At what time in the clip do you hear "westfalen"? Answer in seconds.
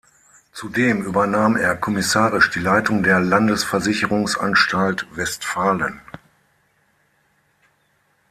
5.15-6.01